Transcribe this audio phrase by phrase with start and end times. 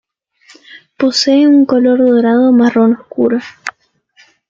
[0.97, 3.37] Posee un color dorado marrón oscuro.